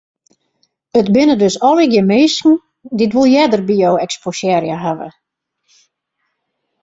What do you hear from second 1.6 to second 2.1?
allegear